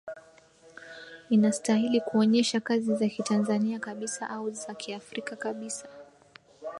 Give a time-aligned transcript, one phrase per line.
[1.29, 5.87] inastahili kuonyesha kazi za kitanzania kabisa au za kiafrika kabisa